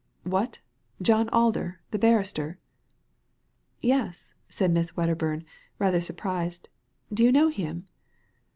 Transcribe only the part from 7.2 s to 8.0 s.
you know him